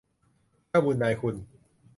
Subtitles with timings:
[0.67, 1.35] เจ้าบุญนายคุณ